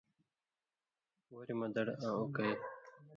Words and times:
وریۡ 1.35 1.55
مہ 1.59 1.67
دڑ 1.75 1.87
آں 2.05 2.13
اوکیۡ۔ 2.17 2.55